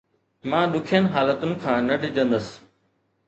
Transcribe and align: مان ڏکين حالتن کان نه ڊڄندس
مان 0.49 0.65
ڏکين 0.73 1.03
حالتن 1.13 1.51
کان 1.63 1.79
نه 1.87 1.95
ڊڄندس 2.03 2.47